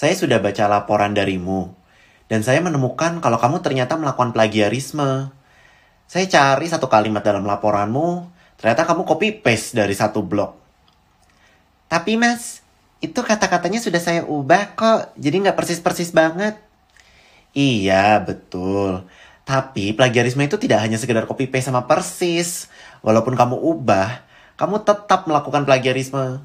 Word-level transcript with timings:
Saya 0.00 0.16
sudah 0.16 0.40
baca 0.40 0.64
laporan 0.64 1.12
darimu, 1.12 1.76
dan 2.32 2.40
saya 2.40 2.64
menemukan 2.64 3.20
kalau 3.20 3.36
kamu 3.36 3.60
ternyata 3.60 4.00
melakukan 4.00 4.32
plagiarisme. 4.32 5.28
Saya 6.08 6.24
cari 6.24 6.72
satu 6.72 6.88
kalimat 6.88 7.20
dalam 7.20 7.44
laporanmu, 7.44 8.32
ternyata 8.56 8.88
kamu 8.88 9.04
copy 9.04 9.44
paste 9.44 9.76
dari 9.76 9.92
satu 9.92 10.24
blog. 10.24 10.56
Tapi 11.92 12.16
mas, 12.16 12.64
itu 13.04 13.20
kata-katanya 13.20 13.76
sudah 13.76 14.00
saya 14.00 14.24
ubah 14.24 14.72
kok, 14.72 15.12
jadi 15.20 15.36
nggak 15.36 15.58
persis-persis 15.60 16.16
banget. 16.16 16.56
Iya, 17.52 18.24
betul. 18.24 19.04
Tapi 19.44 19.92
plagiarisme 19.92 20.40
itu 20.40 20.56
tidak 20.56 20.80
hanya 20.80 20.96
sekedar 20.96 21.28
copy 21.28 21.44
paste 21.44 21.68
sama 21.68 21.84
persis. 21.84 22.72
Walaupun 23.04 23.36
kamu 23.36 23.52
ubah, 23.52 24.24
kamu 24.56 24.80
tetap 24.80 25.28
melakukan 25.28 25.68
plagiarisme. 25.68 26.40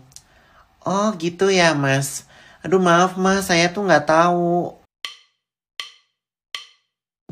Oh 0.83 1.07
gitu 1.15 1.47
ya 1.47 1.71
mas. 1.71 2.27
Aduh 2.65 2.81
maaf 2.81 3.13
mas, 3.13 3.45
saya 3.45 3.69
tuh 3.69 3.85
nggak 3.85 4.09
tahu. 4.09 4.73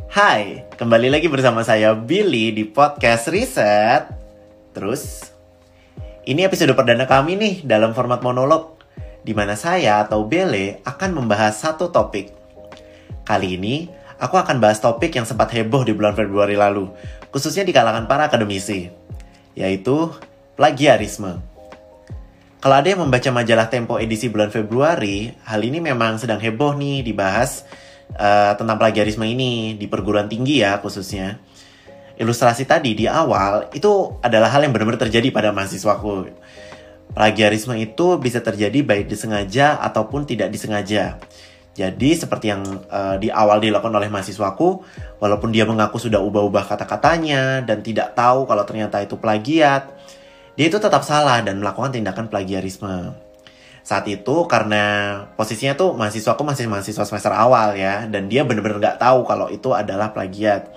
Hai, 0.05 0.62
kembali 0.78 1.10
lagi 1.10 1.26
bersama 1.26 1.66
saya 1.66 1.98
Billy 1.98 2.54
di 2.54 2.62
podcast 2.70 3.34
Riset. 3.34 4.14
Terus, 4.77 5.34
ini 6.30 6.46
episode 6.46 6.77
perdana 6.77 7.10
kami 7.10 7.34
nih 7.34 7.55
dalam 7.66 7.98
format 7.98 8.22
monolog, 8.22 8.77
di 9.26 9.34
mana 9.34 9.58
saya 9.58 10.05
atau 10.05 10.22
Bele 10.22 10.86
akan 10.86 11.26
membahas 11.26 11.58
satu 11.66 11.90
topik. 11.90 12.30
Kali 13.26 13.58
ini, 13.58 13.90
aku 14.22 14.38
akan 14.38 14.62
bahas 14.62 14.77
topik 14.77 15.18
yang 15.18 15.26
sempat 15.26 15.50
heboh 15.50 15.82
di 15.82 15.98
bulan 15.98 16.13
Februari 16.13 16.54
lalu, 16.54 16.94
khususnya 17.34 17.66
di 17.66 17.74
kalangan 17.74 18.05
para 18.05 18.30
akademisi, 18.30 18.94
yaitu 19.58 20.13
plagiarisme. 20.54 21.52
Kalau 22.63 22.80
ada 22.80 22.88
yang 22.88 23.03
membaca 23.03 23.27
majalah 23.27 23.67
Tempo 23.67 23.99
edisi 23.99 24.31
bulan 24.31 24.48
Februari, 24.48 25.27
hal 25.44 25.59
ini 25.67 25.84
memang 25.84 26.16
sedang 26.16 26.40
heboh 26.40 26.71
nih 26.80 27.04
dibahas 27.04 27.67
uh, 28.16 28.55
tentang 28.55 28.80
plagiarisme 28.80 29.27
ini 29.27 29.76
di 29.76 29.84
perguruan 29.91 30.32
tinggi 30.32 30.63
ya 30.63 30.79
khususnya. 30.79 31.43
Ilustrasi 32.15 32.63
tadi 32.63 32.96
di 32.96 33.04
awal 33.04 33.68
itu 33.76 34.15
adalah 34.23 34.48
hal 34.48 34.63
yang 34.63 34.71
benar-benar 34.71 35.04
terjadi 35.12 35.27
pada 35.35 35.51
mahasiswaku. 35.51 36.32
Plagiarisme 37.12 37.76
itu 37.76 38.15
bisa 38.15 38.40
terjadi 38.40 38.79
baik 38.79 39.12
disengaja 39.12 39.84
ataupun 39.84 40.23
tidak 40.23 40.48
disengaja. 40.48 41.20
Jadi 41.76 42.16
seperti 42.16 42.48
yang 42.48 42.63
uh, 42.88 43.20
di 43.20 43.27
awal 43.27 43.60
dilakukan 43.60 43.91
oleh 43.91 44.07
mahasiswaku, 44.07 44.88
walaupun 45.20 45.51
dia 45.51 45.68
mengaku 45.68 45.99
sudah 45.99 46.23
ubah-ubah 46.23 46.63
kata-katanya 46.71 47.60
dan 47.60 47.84
tidak 47.84 48.16
tahu 48.16 48.48
kalau 48.48 48.63
ternyata 48.63 49.04
itu 49.04 49.20
plagiat, 49.20 49.91
dia 50.54 50.65
itu 50.70 50.77
tetap 50.77 51.01
salah 51.01 51.41
dan 51.41 51.57
melakukan 51.57 51.93
tindakan 51.93 52.29
plagiarisme. 52.29 53.18
Saat 53.84 54.07
itu 54.07 54.48
karena 54.48 54.84
posisinya 55.35 55.76
tuh 55.76 55.91
mahasiswa 55.98 56.37
aku 56.37 56.48
masih 56.48 56.71
mahasiswa 56.71 57.04
semester 57.04 57.34
awal 57.35 57.76
ya 57.76 58.07
dan 58.07 58.32
dia 58.32 58.48
bener-bener 58.48 58.79
nggak 58.79 59.01
tahu 59.01 59.27
kalau 59.27 59.49
itu 59.51 59.73
adalah 59.76 60.15
plagiat. 60.15 60.71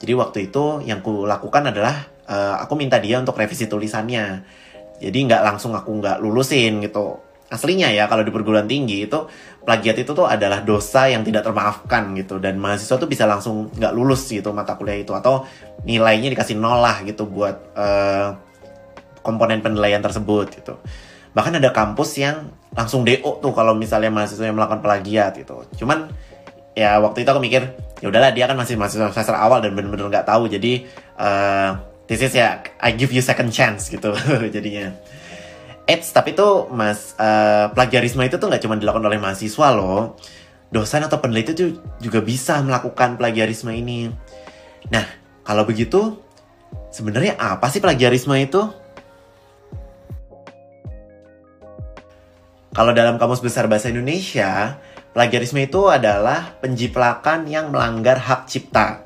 Jadi 0.00 0.12
waktu 0.16 0.38
itu 0.50 0.82
yang 0.82 1.04
ku 1.04 1.22
lakukan 1.28 1.70
adalah 1.70 2.08
uh, 2.26 2.58
aku 2.58 2.74
minta 2.74 2.98
dia 2.98 3.20
untuk 3.22 3.38
revisi 3.38 3.70
tulisannya. 3.70 4.42
Jadi 4.98 5.18
nggak 5.30 5.42
langsung 5.44 5.76
aku 5.76 6.02
nggak 6.02 6.18
lulusin 6.18 6.82
gitu. 6.82 7.22
Aslinya 7.48 7.88
ya 7.94 8.10
kalau 8.10 8.26
di 8.26 8.32
perguruan 8.34 8.68
tinggi 8.68 9.08
itu 9.08 9.24
plagiat 9.64 10.04
itu 10.04 10.12
tuh 10.12 10.28
adalah 10.28 10.60
dosa 10.60 11.08
yang 11.08 11.24
tidak 11.24 11.48
termaafkan 11.48 12.12
gitu 12.16 12.36
dan 12.42 12.60
mahasiswa 12.60 13.00
tuh 13.00 13.08
bisa 13.08 13.24
langsung 13.24 13.72
nggak 13.72 13.92
lulus 13.96 14.28
gitu 14.28 14.52
mata 14.52 14.76
kuliah 14.76 15.00
itu 15.00 15.16
atau 15.16 15.48
nilainya 15.88 16.28
dikasih 16.28 16.60
nol 16.60 16.84
lah 16.84 17.00
gitu 17.08 17.24
buat 17.24 17.56
uh, 17.72 18.47
komponen 19.28 19.60
penilaian 19.60 20.00
tersebut 20.00 20.48
gitu. 20.56 20.80
Bahkan 21.36 21.60
ada 21.60 21.68
kampus 21.68 22.16
yang 22.16 22.48
langsung 22.72 23.04
DO 23.04 23.44
tuh 23.44 23.52
kalau 23.52 23.76
misalnya 23.76 24.08
mahasiswa 24.08 24.48
yang 24.48 24.56
melakukan 24.56 24.80
plagiat 24.80 25.36
gitu. 25.36 25.68
Cuman 25.84 26.08
ya 26.72 26.96
waktu 27.04 27.26
itu 27.26 27.28
aku 27.28 27.40
mikir 27.44 27.62
ya 28.00 28.06
udahlah 28.08 28.32
dia 28.32 28.48
kan 28.48 28.56
masih 28.56 28.80
mahasiswa 28.80 29.12
semester 29.12 29.36
awal 29.36 29.60
dan 29.60 29.74
bener-bener 29.74 30.08
nggak 30.08 30.30
tahu 30.30 30.46
jadi 30.46 30.86
uh, 31.18 31.74
this 32.06 32.22
is 32.22 32.32
ya 32.32 32.62
I 32.78 32.94
give 32.94 33.10
you 33.10 33.20
second 33.20 33.52
chance 33.52 33.92
gitu 33.92 34.16
jadinya. 34.54 34.96
Eits, 35.88 36.12
tapi 36.12 36.36
tuh 36.36 36.68
mas 36.68 37.16
uh, 37.16 37.72
plagiarisme 37.72 38.20
itu 38.20 38.36
tuh 38.36 38.48
nggak 38.48 38.60
cuma 38.60 38.76
dilakukan 38.76 39.08
oleh 39.08 39.20
mahasiswa 39.20 39.68
loh. 39.72 40.16
Dosen 40.68 41.00
atau 41.00 41.16
peneliti 41.16 41.56
tuh 41.56 41.80
juga 41.96 42.20
bisa 42.20 42.60
melakukan 42.60 43.16
plagiarisme 43.16 43.72
ini. 43.72 44.12
Nah 44.92 45.04
kalau 45.48 45.64
begitu 45.64 46.20
sebenarnya 46.92 47.40
apa 47.40 47.72
sih 47.72 47.80
plagiarisme 47.80 48.36
itu 48.36 48.68
Kalau 52.78 52.94
dalam 52.94 53.18
Kamus 53.18 53.42
Besar 53.42 53.66
Bahasa 53.66 53.90
Indonesia, 53.90 54.78
plagiarisme 55.10 55.58
itu 55.58 55.90
adalah 55.90 56.54
penjiplakan 56.62 57.50
yang 57.50 57.74
melanggar 57.74 58.22
hak 58.22 58.46
cipta. 58.46 59.02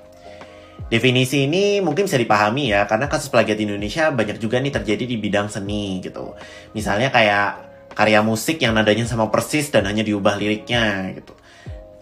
Definisi 0.93 1.49
ini 1.49 1.81
mungkin 1.81 2.05
bisa 2.05 2.21
dipahami 2.21 2.69
ya, 2.69 2.84
karena 2.84 3.09
kasus 3.09 3.33
plagiat 3.33 3.56
di 3.56 3.65
Indonesia 3.65 4.12
banyak 4.12 4.37
juga 4.37 4.60
nih 4.60 4.77
terjadi 4.77 5.09
di 5.09 5.16
bidang 5.16 5.49
seni 5.49 6.05
gitu. 6.05 6.37
Misalnya 6.77 7.09
kayak 7.09 7.49
karya 7.97 8.21
musik 8.21 8.60
yang 8.60 8.77
nadanya 8.77 9.09
sama 9.09 9.33
persis 9.33 9.72
dan 9.72 9.89
hanya 9.89 10.04
diubah 10.04 10.37
liriknya 10.37 11.16
gitu. 11.16 11.33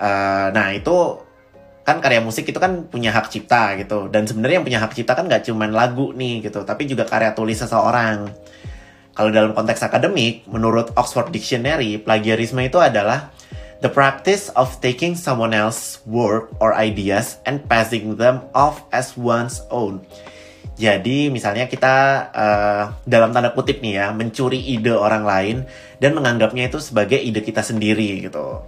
Uh, 0.03 0.51
nah 0.51 0.75
itu 0.75 1.23
kan 1.87 2.03
karya 2.03 2.19
musik 2.19 2.51
itu 2.51 2.59
kan 2.59 2.91
punya 2.91 3.15
hak 3.15 3.31
cipta 3.31 3.79
gitu 3.79 4.11
dan 4.11 4.27
sebenarnya 4.27 4.59
yang 4.59 4.67
punya 4.67 4.81
hak 4.83 4.91
cipta 4.91 5.15
kan 5.15 5.27
gak 5.27 5.47
cuma 5.47 5.67
lagu 5.71 6.15
nih 6.15 6.45
gitu 6.45 6.63
tapi 6.63 6.87
juga 6.87 7.03
karya 7.03 7.35
tulis 7.35 7.59
seseorang 7.59 8.31
kalau 9.21 9.37
dalam 9.37 9.53
konteks 9.53 9.85
akademik, 9.85 10.49
menurut 10.49 10.97
Oxford 10.97 11.29
Dictionary, 11.29 12.01
plagiarisme 12.01 12.57
itu 12.65 12.81
adalah 12.81 13.29
the 13.85 13.93
practice 13.93 14.49
of 14.57 14.73
taking 14.81 15.13
someone 15.13 15.53
else's 15.53 16.01
work 16.09 16.49
or 16.57 16.73
ideas 16.73 17.37
and 17.45 17.61
passing 17.69 18.17
them 18.17 18.41
off 18.57 18.81
as 18.89 19.21
one's 19.21 19.61
own. 19.69 20.01
Jadi 20.81 21.29
misalnya 21.29 21.69
kita 21.69 21.97
uh, 22.33 22.85
dalam 23.05 23.37
tanda 23.37 23.53
kutip 23.53 23.85
nih 23.85 24.01
ya 24.01 24.07
mencuri 24.17 24.57
ide 24.57 24.97
orang 24.97 25.29
lain 25.29 25.57
dan 26.01 26.17
menganggapnya 26.17 26.73
itu 26.73 26.81
sebagai 26.81 27.21
ide 27.21 27.45
kita 27.45 27.61
sendiri 27.61 28.25
gitu. 28.25 28.65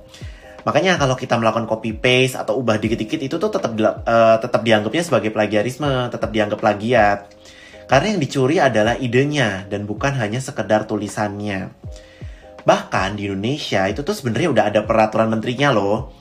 Makanya 0.69 1.01
kalau 1.01 1.17
kita 1.17 1.41
melakukan 1.41 1.65
copy 1.65 1.97
paste 1.97 2.37
atau 2.37 2.61
ubah 2.61 2.77
dikit-dikit 2.77 3.25
itu 3.25 3.41
tuh 3.41 3.49
tetap 3.49 3.73
uh, 4.05 4.37
tetap 4.37 4.61
dianggapnya 4.61 5.01
sebagai 5.01 5.33
plagiarisme, 5.33 6.13
tetap 6.13 6.29
dianggap 6.29 6.61
plagiat. 6.61 7.33
Karena 7.93 8.17
yang 8.17 8.25
dicuri 8.25 8.57
adalah 8.57 8.97
idenya 8.97 9.69
dan 9.69 9.85
bukan 9.85 10.17
hanya 10.17 10.41
sekedar 10.41 10.89
tulisannya. 10.89 11.77
Bahkan 12.65 13.21
di 13.21 13.29
Indonesia 13.29 13.85
itu 13.85 14.01
tuh 14.01 14.17
sebenarnya 14.17 14.49
udah 14.49 14.65
ada 14.73 14.81
peraturan 14.89 15.29
menterinya 15.29 15.77
loh. 15.77 16.17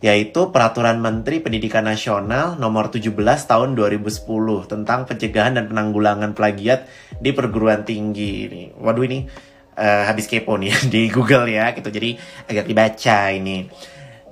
Yaitu 0.00 0.48
Peraturan 0.48 0.96
Menteri 0.96 1.44
Pendidikan 1.44 1.84
Nasional 1.84 2.56
nomor 2.56 2.88
17 2.88 3.12
tahun 3.20 3.76
2010 3.76 4.24
tentang 4.64 5.04
pencegahan 5.04 5.60
dan 5.60 5.68
penanggulangan 5.68 6.32
plagiat 6.32 6.88
di 7.20 7.36
perguruan 7.36 7.84
tinggi. 7.84 8.48
Ini, 8.48 8.62
waduh 8.80 9.04
ini 9.04 9.28
uh, 9.76 10.08
habis 10.08 10.24
kepo 10.24 10.56
nih 10.56 10.72
di 10.96 11.12
Google 11.12 11.52
ya 11.52 11.76
gitu. 11.76 11.92
Jadi 11.92 12.16
agak 12.48 12.64
dibaca 12.64 13.28
ini. 13.28 13.68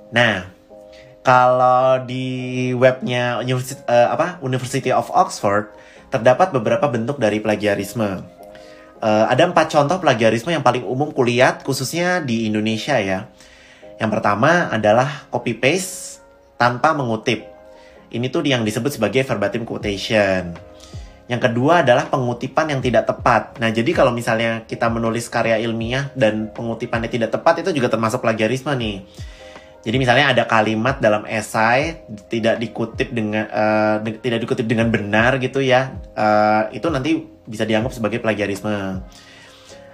Nah, 0.09 0.41
kalau 1.21 2.01
di 2.01 2.73
webnya 2.73 3.37
uh, 3.37 4.07
apa 4.09 4.41
University 4.41 4.89
of 4.89 5.13
Oxford 5.13 5.69
terdapat 6.09 6.53
beberapa 6.53 6.89
bentuk 6.89 7.21
dari 7.21 7.41
plagiarisme. 7.41 8.25
Uh, 8.99 9.25
ada 9.31 9.47
empat 9.47 9.71
contoh 9.71 9.95
plagiarisme 10.03 10.51
yang 10.51 10.65
paling 10.65 10.83
umum 10.83 11.15
kuliah 11.15 11.55
khususnya 11.63 12.19
di 12.19 12.49
Indonesia 12.49 12.99
ya. 12.99 13.31
Yang 13.95 14.09
pertama 14.19 14.67
adalah 14.67 15.29
copy 15.31 15.55
paste 15.55 16.19
tanpa 16.59 16.91
mengutip. 16.91 17.47
Ini 18.09 18.27
tuh 18.27 18.43
yang 18.43 18.65
disebut 18.67 18.99
sebagai 18.99 19.23
verbatim 19.23 19.63
quotation. 19.63 20.57
Yang 21.29 21.41
kedua 21.45 21.85
adalah 21.85 22.09
pengutipan 22.09 22.73
yang 22.73 22.81
tidak 22.81 23.05
tepat. 23.05 23.61
Nah, 23.61 23.69
jadi 23.69 23.93
kalau 23.93 24.09
misalnya 24.09 24.65
kita 24.65 24.89
menulis 24.89 25.29
karya 25.29 25.61
ilmiah 25.61 26.09
dan 26.17 26.49
pengutipannya 26.49 27.05
tidak 27.05 27.29
tepat 27.29 27.61
itu 27.61 27.69
juga 27.77 27.93
termasuk 27.93 28.17
plagiarisme 28.25 28.73
nih. 28.73 29.05
Jadi 29.79 29.95
misalnya 29.95 30.35
ada 30.35 30.43
kalimat 30.43 30.99
dalam 30.99 31.23
esai 31.23 32.03
tidak 32.27 32.59
dikutip 32.59 33.15
dengan 33.15 33.47
uh, 33.47 33.95
di, 34.03 34.19
tidak 34.19 34.43
dikutip 34.43 34.67
dengan 34.67 34.91
benar 34.91 35.39
gitu 35.39 35.63
ya, 35.63 35.95
uh, 36.19 36.67
itu 36.75 36.83
nanti 36.91 37.15
bisa 37.47 37.63
dianggap 37.63 37.95
sebagai 37.95 38.19
plagiarisme. 38.19 38.99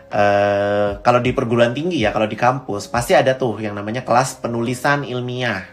Uh, 0.10 0.98
kalau 1.06 1.22
di 1.22 1.38
perguruan 1.38 1.78
tinggi 1.78 2.02
ya, 2.02 2.10
kalau 2.10 2.26
di 2.26 2.34
kampus 2.34 2.90
pasti 2.90 3.14
ada 3.14 3.38
tuh 3.38 3.62
yang 3.62 3.78
namanya 3.78 4.02
kelas 4.02 4.42
penulisan 4.42 5.06
ilmiah. 5.06 5.70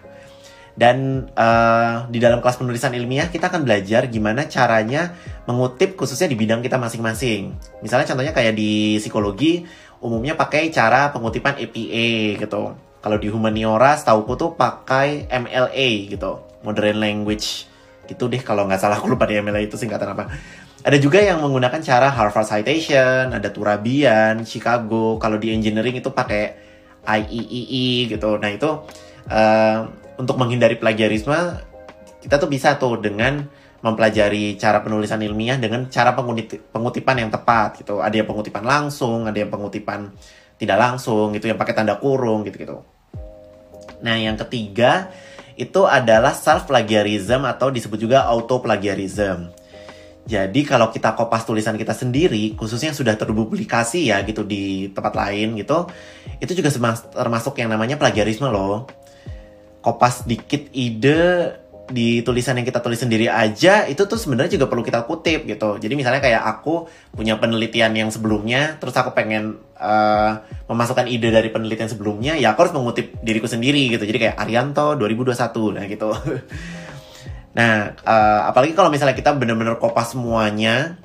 Dan 0.72 1.28
uh, 1.36 2.08
di 2.08 2.16
dalam 2.16 2.40
kelas 2.40 2.56
penulisan 2.56 2.96
ilmiah 2.96 3.28
kita 3.28 3.48
akan 3.52 3.64
belajar 3.64 4.08
gimana 4.08 4.48
caranya 4.48 5.12
mengutip 5.44 5.96
khususnya 5.96 6.28
di 6.28 6.36
bidang 6.36 6.60
kita 6.60 6.76
masing-masing. 6.76 7.56
Misalnya 7.80 8.08
contohnya 8.12 8.32
kayak 8.36 8.56
di 8.56 9.00
psikologi 9.00 9.64
umumnya 10.04 10.36
pakai 10.36 10.68
cara 10.68 11.12
pengutipan 11.12 11.60
APA 11.60 12.08
gitu 12.40 12.91
kalau 13.02 13.18
di 13.18 13.26
humaniora 13.26 13.98
setauku 13.98 14.38
tuh 14.38 14.54
pakai 14.54 15.26
MLA 15.26 16.14
gitu, 16.14 16.38
modern 16.62 17.02
language 17.02 17.66
gitu 18.06 18.30
deh 18.30 18.42
kalau 18.42 18.66
nggak 18.66 18.78
salah 18.78 18.98
aku 18.98 19.10
lupa 19.10 19.26
di 19.26 19.42
MLA 19.42 19.66
itu 19.66 19.74
singkatan 19.74 20.14
apa. 20.14 20.30
Ada 20.82 20.98
juga 20.98 21.22
yang 21.22 21.42
menggunakan 21.42 21.78
cara 21.82 22.10
Harvard 22.10 22.46
Citation, 22.46 23.30
ada 23.30 23.48
Turabian, 23.54 24.42
Chicago. 24.42 25.18
Kalau 25.18 25.38
di 25.38 25.54
engineering 25.54 25.98
itu 25.98 26.10
pakai 26.10 26.58
IEEE 27.06 28.10
gitu. 28.10 28.38
Nah 28.38 28.50
itu 28.50 28.70
uh, 29.30 29.78
untuk 30.18 30.38
menghindari 30.38 30.78
plagiarisme 30.78 31.34
kita 32.22 32.38
tuh 32.38 32.50
bisa 32.50 32.78
tuh 32.78 32.98
dengan 33.02 33.46
mempelajari 33.82 34.54
cara 34.54 34.78
penulisan 34.78 35.18
ilmiah 35.22 35.58
dengan 35.58 35.90
cara 35.90 36.14
pengutipan 36.14 37.18
yang 37.18 37.30
tepat 37.34 37.82
gitu. 37.82 37.98
Ada 37.98 38.22
yang 38.22 38.28
pengutipan 38.30 38.62
langsung, 38.62 39.26
ada 39.26 39.38
yang 39.38 39.50
pengutipan 39.50 40.14
tidak 40.62 40.78
langsung 40.78 41.34
gitu, 41.34 41.50
yang 41.50 41.58
pakai 41.58 41.74
tanda 41.74 41.98
kurung 41.98 42.46
gitu-gitu. 42.46 42.86
Nah, 44.06 44.14
yang 44.14 44.38
ketiga 44.38 45.10
itu 45.58 45.82
adalah 45.84 46.30
self 46.32 46.70
plagiarism 46.70 47.42
atau 47.42 47.74
disebut 47.74 47.98
juga 47.98 48.24
auto 48.30 48.62
plagiarism. 48.62 49.50
Jadi 50.22 50.62
kalau 50.62 50.94
kita 50.94 51.18
kopas 51.18 51.42
tulisan 51.42 51.74
kita 51.74 51.90
sendiri, 51.98 52.54
khususnya 52.54 52.94
yang 52.94 52.98
sudah 52.98 53.18
terpublikasi 53.18 54.14
ya 54.14 54.22
gitu 54.22 54.46
di 54.46 54.86
tempat 54.94 55.18
lain 55.18 55.58
gitu, 55.58 55.90
itu 56.38 56.52
juga 56.54 56.70
termasuk 57.10 57.58
yang 57.58 57.74
namanya 57.74 57.98
plagiarisme 57.98 58.46
loh. 58.46 58.86
Kopas 59.82 60.22
dikit 60.22 60.70
ide 60.70 61.58
di 61.90 62.22
tulisan 62.22 62.54
yang 62.54 62.62
kita 62.62 62.78
tulis 62.78 63.02
sendiri 63.02 63.26
aja 63.26 63.90
itu 63.90 64.06
tuh 64.06 64.14
sebenarnya 64.14 64.54
juga 64.54 64.70
perlu 64.70 64.86
kita 64.86 65.02
kutip 65.10 65.42
gitu. 65.42 65.82
Jadi 65.82 65.94
misalnya 65.98 66.22
kayak 66.22 66.42
aku 66.46 66.86
punya 67.10 67.36
penelitian 67.42 67.90
yang 67.90 68.08
sebelumnya, 68.14 68.78
terus 68.78 68.94
aku 68.94 69.10
pengen 69.18 69.58
uh, 69.82 70.32
memasukkan 70.70 71.10
ide 71.10 71.34
dari 71.34 71.50
penelitian 71.50 71.90
sebelumnya, 71.90 72.38
ya 72.38 72.54
aku 72.54 72.70
harus 72.70 72.74
mengutip 72.78 73.18
diriku 73.20 73.50
sendiri 73.50 73.90
gitu. 73.90 74.06
Jadi 74.06 74.18
kayak 74.22 74.36
Arianto 74.38 74.94
2021 74.94 75.74
nah 75.74 75.84
gitu. 75.90 76.10
nah, 77.58 77.74
uh, 78.06 78.40
apalagi 78.46 78.72
kalau 78.78 78.88
misalnya 78.88 79.18
kita 79.18 79.34
bener-bener 79.34 79.76
kopas 79.82 80.14
semuanya 80.14 80.96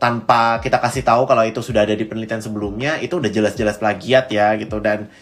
tanpa 0.00 0.58
kita 0.64 0.80
kasih 0.80 1.04
tahu 1.04 1.24
kalau 1.28 1.44
itu 1.44 1.60
sudah 1.60 1.84
ada 1.84 1.92
di 1.92 2.04
penelitian 2.08 2.40
sebelumnya, 2.40 2.96
itu 2.98 3.20
udah 3.20 3.30
jelas-jelas 3.30 3.76
plagiat 3.76 4.32
ya 4.32 4.56
gitu 4.56 4.80
dan 4.80 5.12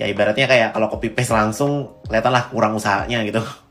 ya 0.00 0.08
ibaratnya 0.08 0.48
kayak 0.48 0.72
kalau 0.72 0.88
copy 0.88 1.12
paste 1.12 1.36
langsung 1.36 2.00
kelihatanlah 2.08 2.48
kurang 2.52 2.76
usahanya 2.76 3.24
gitu. 3.24 3.40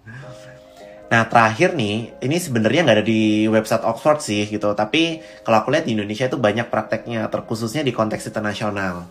Nah 1.10 1.26
terakhir 1.26 1.74
nih, 1.74 2.14
ini 2.22 2.38
sebenarnya 2.38 2.86
nggak 2.86 2.98
ada 3.02 3.06
di 3.06 3.50
website 3.50 3.82
Oxford 3.82 4.22
sih 4.22 4.46
gitu, 4.46 4.78
tapi 4.78 5.26
kalau 5.42 5.66
aku 5.66 5.74
lihat 5.74 5.90
di 5.90 5.98
Indonesia 5.98 6.30
itu 6.30 6.38
banyak 6.38 6.70
prakteknya, 6.70 7.26
terkhususnya 7.34 7.82
di 7.82 7.90
konteks 7.90 8.30
internasional, 8.30 9.10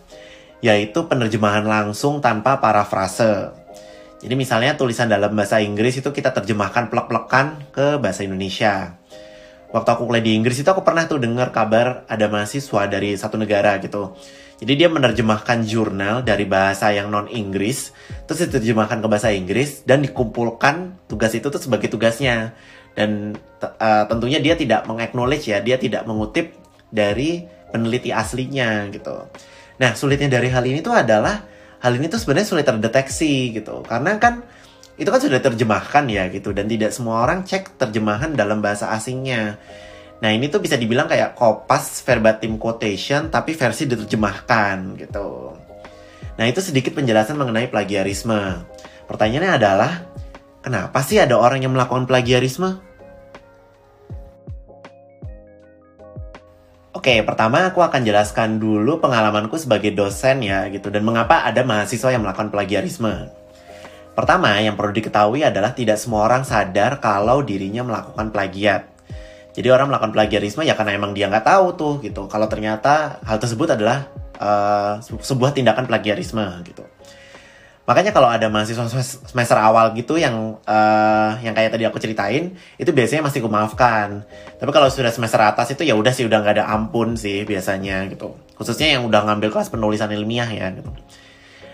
yaitu 0.62 1.10
penerjemahan 1.10 1.66
langsung 1.66 2.22
tanpa 2.22 2.62
parafrase. 2.62 3.50
Jadi 4.22 4.34
misalnya 4.38 4.78
tulisan 4.78 5.10
dalam 5.10 5.34
bahasa 5.34 5.58
Inggris 5.58 5.98
itu 5.98 6.10
kita 6.14 6.30
terjemahkan 6.30 6.86
plek-plekan 6.86 7.74
ke 7.74 7.98
bahasa 7.98 8.22
Indonesia. 8.22 8.94
Waktu 9.74 9.88
aku 9.90 10.06
kuliah 10.06 10.22
di 10.22 10.32
Inggris 10.38 10.58
itu 10.58 10.70
aku 10.70 10.86
pernah 10.86 11.04
tuh 11.04 11.18
dengar 11.18 11.50
kabar 11.50 12.06
ada 12.06 12.26
mahasiswa 12.30 12.88
dari 12.88 13.18
satu 13.18 13.36
negara 13.36 13.74
gitu 13.82 14.14
jadi 14.58 14.72
dia 14.74 14.88
menerjemahkan 14.90 15.62
jurnal 15.62 16.26
dari 16.26 16.42
bahasa 16.42 16.90
yang 16.90 17.14
non 17.14 17.30
Inggris, 17.30 17.94
terus 18.26 18.42
diterjemahkan 18.50 18.98
ke 18.98 19.06
bahasa 19.06 19.30
Inggris 19.30 19.86
dan 19.86 20.02
dikumpulkan 20.02 21.06
tugas 21.06 21.30
itu 21.38 21.46
tuh 21.46 21.62
sebagai 21.62 21.86
tugasnya. 21.86 22.58
Dan 22.98 23.38
uh, 23.62 24.04
tentunya 24.10 24.42
dia 24.42 24.58
tidak 24.58 24.82
mengaknowledge 24.90 25.46
ya, 25.46 25.62
dia 25.62 25.78
tidak 25.78 26.02
mengutip 26.10 26.50
dari 26.90 27.46
peneliti 27.70 28.10
aslinya 28.10 28.90
gitu. 28.90 29.30
Nah, 29.78 29.94
sulitnya 29.94 30.26
dari 30.26 30.50
hal 30.50 30.66
ini 30.66 30.82
tuh 30.82 30.98
adalah 30.98 31.46
hal 31.78 31.94
ini 31.94 32.10
tuh 32.10 32.18
sebenarnya 32.18 32.48
sulit 32.50 32.66
terdeteksi 32.66 33.54
gitu. 33.54 33.86
Karena 33.86 34.18
kan 34.18 34.42
itu 34.98 35.06
kan 35.06 35.22
sudah 35.22 35.38
terjemahkan 35.38 36.10
ya 36.10 36.26
gitu 36.34 36.50
dan 36.50 36.66
tidak 36.66 36.90
semua 36.90 37.22
orang 37.22 37.46
cek 37.46 37.78
terjemahan 37.78 38.34
dalam 38.34 38.58
bahasa 38.58 38.90
asingnya. 38.90 39.54
Nah 40.18 40.30
ini 40.34 40.50
tuh 40.50 40.58
bisa 40.58 40.74
dibilang 40.74 41.06
kayak 41.06 41.38
kopas 41.38 42.02
verbatim 42.02 42.58
quotation 42.58 43.30
tapi 43.30 43.54
versi 43.54 43.86
diterjemahkan 43.86 44.98
gitu. 44.98 45.54
Nah 46.38 46.44
itu 46.46 46.58
sedikit 46.58 46.94
penjelasan 46.98 47.38
mengenai 47.38 47.70
plagiarisme. 47.70 48.66
Pertanyaannya 49.06 49.52
adalah, 49.54 49.92
kenapa 50.62 51.02
sih 51.06 51.22
ada 51.22 51.38
orang 51.38 51.62
yang 51.62 51.74
melakukan 51.74 52.06
plagiarisme? 52.06 52.82
Oke, 56.98 57.22
pertama 57.22 57.70
aku 57.70 57.78
akan 57.78 58.02
jelaskan 58.02 58.58
dulu 58.58 58.98
pengalamanku 58.98 59.54
sebagai 59.54 59.94
dosen 59.94 60.42
ya 60.42 60.66
gitu 60.66 60.90
dan 60.90 61.06
mengapa 61.06 61.46
ada 61.46 61.62
mahasiswa 61.62 62.10
yang 62.10 62.26
melakukan 62.26 62.50
plagiarisme. 62.50 63.30
Pertama, 64.18 64.58
yang 64.58 64.74
perlu 64.74 64.90
diketahui 64.90 65.46
adalah 65.46 65.78
tidak 65.78 65.94
semua 65.94 66.26
orang 66.26 66.42
sadar 66.42 66.98
kalau 66.98 67.38
dirinya 67.46 67.86
melakukan 67.86 68.34
plagiat. 68.34 68.97
Jadi 69.58 69.74
orang 69.74 69.90
melakukan 69.90 70.14
plagiarisme 70.14 70.62
ya 70.62 70.78
karena 70.78 70.94
emang 70.94 71.10
dia 71.18 71.26
nggak 71.26 71.42
tahu 71.42 71.66
tuh 71.74 71.94
gitu. 71.98 72.30
Kalau 72.30 72.46
ternyata 72.46 73.18
hal 73.26 73.42
tersebut 73.42 73.74
adalah 73.74 74.06
uh, 74.38 75.02
sebuah 75.02 75.50
tindakan 75.50 75.90
plagiarisme 75.90 76.62
gitu. 76.62 76.86
Makanya 77.88 78.12
kalau 78.12 78.28
ada 78.30 78.46
mahasiswa 78.52 78.86
semester 79.02 79.58
awal 79.58 79.96
gitu 79.98 80.20
yang 80.20 80.60
uh, 80.62 81.30
yang 81.42 81.56
kayak 81.56 81.74
tadi 81.74 81.88
aku 81.88 81.98
ceritain, 81.98 82.54
itu 82.76 82.90
biasanya 82.92 83.26
masih 83.26 83.42
kumaafkan. 83.42 84.28
Tapi 84.60 84.70
kalau 84.70 84.92
sudah 84.92 85.10
semester 85.10 85.40
atas 85.42 85.74
itu 85.74 85.82
ya 85.88 85.98
udah 85.98 86.12
sih 86.14 86.28
udah 86.28 86.38
nggak 86.38 86.54
ada 86.62 86.64
ampun 86.70 87.18
sih 87.18 87.42
biasanya 87.42 88.06
gitu. 88.12 88.38
Khususnya 88.54 88.94
yang 88.94 89.10
udah 89.10 89.26
ngambil 89.26 89.50
kelas 89.50 89.74
penulisan 89.74 90.12
ilmiah 90.14 90.46
ya 90.52 90.70
gitu. 90.70 90.92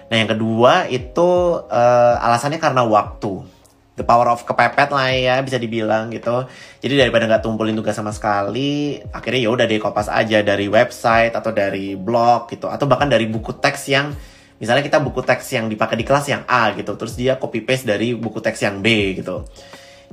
Nah 0.09 0.17
yang 0.17 0.31
kedua 0.31 0.87
itu 0.89 1.61
uh, 1.69 2.17
alasannya 2.17 2.63
karena 2.63 2.87
waktu 2.87 3.45
the 3.95 4.03
power 4.03 4.27
of 4.27 4.43
kepepet 4.43 4.91
lah 4.91 5.09
ya 5.15 5.39
bisa 5.43 5.59
dibilang 5.59 6.11
gitu. 6.11 6.47
Jadi 6.83 6.95
daripada 6.99 7.31
nggak 7.31 7.43
tumpulin 7.47 7.79
tugas 7.79 7.95
sama 7.95 8.11
sekali 8.11 8.99
akhirnya 9.15 9.41
ya 9.47 9.51
udah 9.55 9.65
deh 9.71 9.79
kopas 9.79 10.11
aja 10.11 10.43
dari 10.43 10.67
website 10.67 11.35
atau 11.35 11.55
dari 11.55 11.95
blog 11.95 12.51
gitu. 12.51 12.67
Atau 12.67 12.91
bahkan 12.91 13.07
dari 13.07 13.31
buku 13.31 13.55
teks 13.59 13.91
yang 13.91 14.11
misalnya 14.59 14.83
kita 14.83 14.99
buku 14.99 15.23
teks 15.23 15.55
yang 15.55 15.71
dipakai 15.71 15.95
di 15.99 16.07
kelas 16.07 16.27
yang 16.31 16.43
A 16.47 16.75
gitu 16.75 16.95
terus 16.99 17.15
dia 17.15 17.39
copy 17.39 17.63
paste 17.63 17.87
dari 17.87 18.19
buku 18.19 18.43
teks 18.43 18.67
yang 18.67 18.83
B 18.83 19.15
gitu. 19.19 19.47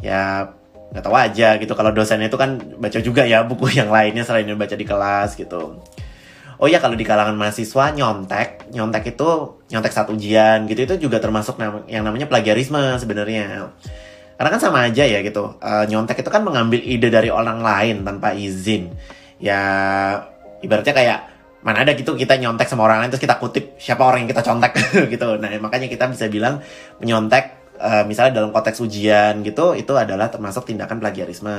Ya 0.02 0.54
nggak 0.92 1.04
tahu 1.08 1.16
aja 1.16 1.56
gitu 1.56 1.72
kalau 1.72 1.96
dosennya 1.96 2.28
itu 2.28 2.36
kan 2.36 2.60
baca 2.76 3.00
juga 3.00 3.24
ya 3.24 3.48
buku 3.48 3.72
yang 3.80 3.90
lainnya 3.90 4.28
selain 4.28 4.52
baca 4.60 4.76
di 4.76 4.86
kelas 4.86 5.40
gitu 5.40 5.80
oh 6.62 6.68
ya 6.70 6.78
kalau 6.78 6.94
di 6.94 7.02
kalangan 7.02 7.34
mahasiswa 7.34 7.90
nyontek. 7.98 8.70
Nyontek 8.70 9.18
itu 9.18 9.30
nyontek 9.74 9.92
saat 9.92 10.08
ujian 10.14 10.70
gitu 10.70 10.86
itu 10.86 11.10
juga 11.10 11.18
termasuk 11.18 11.58
yang 11.90 12.06
namanya 12.06 12.30
plagiarisme 12.30 12.78
sebenarnya. 13.02 13.74
Karena 14.38 14.50
kan 14.54 14.62
sama 14.62 14.86
aja 14.86 15.02
ya 15.02 15.26
gitu. 15.26 15.58
Uh, 15.58 15.86
nyontek 15.90 16.22
itu 16.22 16.30
kan 16.30 16.46
mengambil 16.46 16.78
ide 16.82 17.10
dari 17.10 17.34
orang 17.34 17.66
lain 17.66 18.06
tanpa 18.06 18.38
izin. 18.38 18.94
Ya 19.42 19.62
ibaratnya 20.62 20.94
kayak 20.94 21.20
mana 21.62 21.86
ada 21.86 21.94
gitu 21.94 22.18
kita 22.18 22.38
nyontek 22.42 22.66
sama 22.70 22.86
orang 22.90 23.06
lain 23.06 23.10
terus 23.14 23.22
kita 23.22 23.38
kutip 23.38 23.78
siapa 23.78 24.02
orang 24.02 24.26
yang 24.26 24.30
kita 24.30 24.46
contek 24.46 24.74
gitu. 25.14 25.42
Nah 25.42 25.50
makanya 25.58 25.90
kita 25.90 26.06
bisa 26.14 26.30
bilang 26.30 26.62
menyontek 27.02 27.74
uh, 27.82 28.06
misalnya 28.06 28.42
dalam 28.42 28.54
konteks 28.54 28.78
ujian 28.86 29.42
gitu 29.42 29.74
itu 29.74 29.94
adalah 29.98 30.30
termasuk 30.30 30.70
tindakan 30.70 31.02
plagiarisme. 31.02 31.58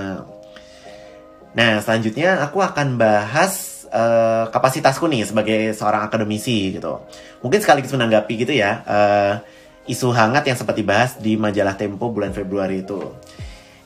Nah 1.59 1.73
selanjutnya 1.82 2.38
aku 2.42 2.62
akan 2.62 2.99
bahas 2.99 3.72
uh, 3.92 4.49
kapasitasku 4.49 5.04
nih 5.06 5.28
sebagai 5.28 5.76
seorang 5.76 6.08
akademisi 6.08 6.75
gitu. 6.75 7.04
Mungkin 7.44 7.61
sekaligus 7.61 7.92
menanggapi 7.92 8.34
gitu 8.42 8.56
ya 8.56 8.80
uh, 8.88 9.34
isu 9.87 10.11
hangat 10.16 10.49
yang 10.49 10.56
sempat 10.56 10.75
dibahas 10.78 11.20
di 11.20 11.37
majalah 11.37 11.76
Tempo 11.76 12.08
bulan 12.08 12.32
Februari 12.32 12.82
itu. 12.82 12.99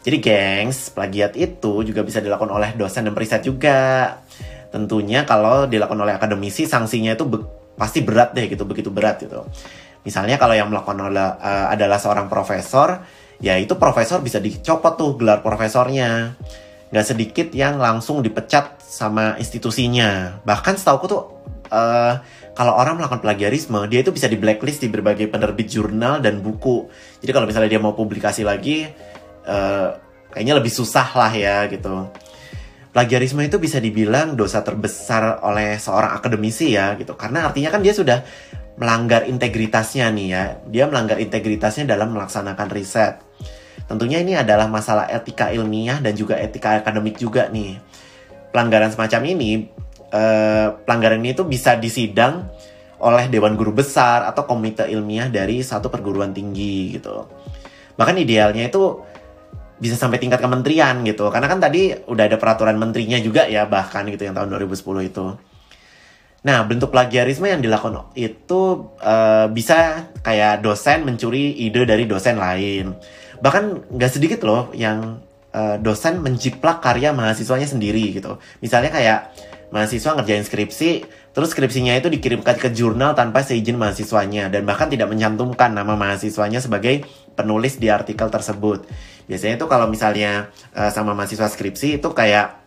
Jadi 0.06 0.22
gengs, 0.22 0.94
plagiat 0.94 1.34
itu 1.34 1.82
juga 1.82 2.06
bisa 2.06 2.22
dilakukan 2.22 2.54
oleh 2.54 2.78
dosen 2.78 3.10
dan 3.10 3.14
periset 3.16 3.42
juga. 3.42 4.14
Tentunya 4.70 5.26
kalau 5.26 5.66
dilakukan 5.66 5.98
oleh 5.98 6.14
akademisi 6.14 6.62
sanksinya 6.62 7.18
itu 7.18 7.26
be 7.26 7.42
pasti 7.74 8.00
berat 8.06 8.32
deh 8.32 8.46
gitu, 8.46 8.62
begitu 8.64 8.88
berat 8.88 9.20
gitu. 9.20 9.42
Misalnya 10.06 10.38
kalau 10.38 10.54
yang 10.54 10.70
melakukan 10.70 11.10
oleh, 11.10 11.26
uh, 11.42 11.66
adalah 11.74 11.98
seorang 11.98 12.30
profesor, 12.30 13.02
ya 13.42 13.58
itu 13.58 13.74
profesor 13.74 14.22
bisa 14.22 14.38
dicopot 14.38 14.94
tuh 14.94 15.18
gelar 15.18 15.42
profesornya 15.42 16.38
nggak 16.86 17.06
sedikit 17.06 17.48
yang 17.50 17.82
langsung 17.82 18.22
dipecat 18.22 18.75
sama 18.86 19.34
institusinya. 19.42 20.38
Bahkan 20.46 20.78
setahu 20.78 20.96
aku 21.02 21.06
tuh 21.10 21.22
uh, 21.74 22.14
kalau 22.56 22.72
orang 22.72 22.96
melakukan 22.96 23.20
plagiarisme, 23.20 23.76
dia 23.90 24.00
itu 24.00 24.14
bisa 24.14 24.30
di 24.30 24.38
blacklist 24.38 24.80
di 24.80 24.88
berbagai 24.88 25.28
penerbit 25.28 25.68
jurnal 25.68 26.22
dan 26.22 26.40
buku. 26.40 26.88
Jadi 27.20 27.30
kalau 27.34 27.44
misalnya 27.44 27.68
dia 27.68 27.82
mau 27.82 27.92
publikasi 27.92 28.46
lagi, 28.46 28.88
uh, 29.44 29.88
kayaknya 30.32 30.56
lebih 30.56 30.72
susah 30.72 31.12
lah 31.12 31.32
ya 31.34 31.68
gitu. 31.68 32.08
Plagiarisme 32.96 33.44
itu 33.44 33.60
bisa 33.60 33.76
dibilang 33.76 34.32
dosa 34.40 34.64
terbesar 34.64 35.44
oleh 35.44 35.76
seorang 35.76 36.16
akademisi 36.16 36.72
ya 36.72 36.96
gitu. 36.96 37.12
Karena 37.12 37.44
artinya 37.44 37.68
kan 37.68 37.84
dia 37.84 37.92
sudah 37.92 38.24
melanggar 38.80 39.28
integritasnya 39.28 40.08
nih 40.08 40.26
ya. 40.32 40.44
Dia 40.64 40.88
melanggar 40.88 41.20
integritasnya 41.20 41.84
dalam 41.84 42.16
melaksanakan 42.16 42.68
riset. 42.72 43.20
Tentunya 43.84 44.24
ini 44.24 44.32
adalah 44.32 44.64
masalah 44.64 45.12
etika 45.12 45.52
ilmiah 45.52 46.00
dan 46.00 46.16
juga 46.16 46.40
etika 46.40 46.80
akademik 46.80 47.20
juga 47.20 47.52
nih. 47.52 47.76
Pelanggaran 48.56 48.88
semacam 48.88 49.20
ini, 49.36 49.68
eh, 50.16 50.72
pelanggaran 50.72 51.20
ini 51.20 51.36
tuh 51.36 51.44
bisa 51.44 51.76
disidang 51.76 52.48
oleh 53.04 53.28
Dewan 53.28 53.52
Guru 53.60 53.76
Besar 53.76 54.24
atau 54.24 54.48
komite 54.48 54.88
ilmiah 54.88 55.28
dari 55.28 55.60
satu 55.60 55.92
perguruan 55.92 56.32
tinggi 56.32 56.96
gitu. 56.96 57.28
Bahkan 58.00 58.16
idealnya 58.16 58.72
itu 58.72 59.04
bisa 59.76 59.92
sampai 59.92 60.16
tingkat 60.16 60.40
kementerian 60.40 61.04
gitu. 61.04 61.28
Karena 61.28 61.52
kan 61.52 61.60
tadi 61.60 61.92
udah 61.92 62.24
ada 62.24 62.40
peraturan 62.40 62.80
menterinya 62.80 63.20
juga 63.20 63.44
ya 63.44 63.68
bahkan 63.68 64.08
gitu 64.08 64.24
yang 64.24 64.32
tahun 64.32 64.48
2010 64.56 65.04
itu. 65.04 65.26
Nah, 66.46 66.62
bentuk 66.62 66.94
plagiarisme 66.94 67.50
yang 67.50 67.58
dilakukan 67.58 68.14
itu 68.14 68.94
uh, 69.02 69.50
bisa 69.50 70.08
kayak 70.22 70.62
dosen 70.62 71.02
mencuri 71.02 71.52
ide 71.58 71.82
dari 71.84 72.06
dosen 72.06 72.38
lain. 72.38 72.94
Bahkan 73.42 73.92
nggak 73.92 74.12
sedikit 74.14 74.40
loh 74.46 74.70
yang 74.72 75.25
uh, 75.56 75.76
dosen 75.80 76.20
menjiplak 76.20 76.84
karya 76.84 77.16
mahasiswanya 77.16 77.64
sendiri 77.64 78.12
gitu. 78.12 78.36
Misalnya 78.60 78.92
kayak 78.92 79.32
mahasiswa 79.72 80.14
ngerjain 80.14 80.44
skripsi, 80.44 80.90
terus 81.32 81.50
skripsinya 81.56 81.96
itu 81.96 82.12
dikirimkan 82.12 82.60
ke 82.60 82.70
jurnal 82.70 83.16
tanpa 83.16 83.42
seizin 83.42 83.80
mahasiswanya 83.80 84.52
dan 84.52 84.62
bahkan 84.68 84.86
tidak 84.92 85.10
mencantumkan 85.10 85.72
nama 85.72 85.96
mahasiswanya 85.98 86.60
sebagai 86.62 87.02
penulis 87.34 87.80
di 87.80 87.88
artikel 87.90 88.28
tersebut. 88.28 88.86
Biasanya 89.26 89.58
itu 89.58 89.66
kalau 89.66 89.90
misalnya 89.90 90.52
uh, 90.76 90.92
sama 90.92 91.16
mahasiswa 91.16 91.50
skripsi 91.50 91.98
itu 91.98 92.08
kayak 92.14 92.62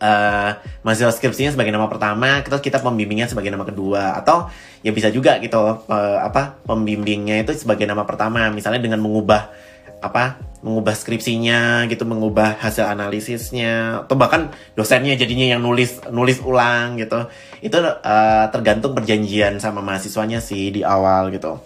uh, 0.00 0.56
mahasiswa 0.80 1.12
skripsinya 1.12 1.52
sebagai 1.52 1.74
nama 1.74 1.84
pertama, 1.84 2.40
kita 2.40 2.64
kita 2.64 2.78
pembimbingnya 2.80 3.28
sebagai 3.28 3.52
nama 3.52 3.68
kedua 3.68 4.16
atau 4.16 4.48
ya 4.80 4.94
bisa 4.94 5.12
juga 5.12 5.36
gitu 5.42 5.60
uh, 5.60 6.18
apa 6.24 6.64
pembimbingnya 6.64 7.44
itu 7.44 7.52
sebagai 7.52 7.84
nama 7.84 8.08
pertama 8.08 8.48
misalnya 8.48 8.80
dengan 8.80 9.04
mengubah 9.04 9.52
apa 10.00 10.38
mengubah 10.60 10.92
skripsinya 10.98 11.86
gitu 11.86 12.02
mengubah 12.04 12.58
hasil 12.58 12.84
analisisnya 12.90 14.04
atau 14.04 14.18
bahkan 14.18 14.50
dosennya 14.74 15.14
jadinya 15.14 15.56
yang 15.56 15.62
nulis 15.62 16.02
nulis 16.10 16.42
ulang 16.42 16.98
gitu 16.98 17.30
itu 17.62 17.76
uh, 17.78 18.46
tergantung 18.50 18.92
perjanjian 18.92 19.62
sama 19.62 19.80
mahasiswanya 19.80 20.42
sih 20.42 20.74
di 20.74 20.82
awal 20.82 21.30
gitu 21.32 21.62